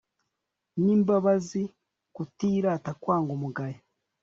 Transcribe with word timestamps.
n'imbabazi, 0.83 1.63
kutirata, 2.15 2.91
kwanga 3.01 3.31
umugayo 3.37 3.79